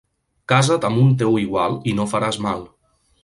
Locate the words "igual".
1.43-1.77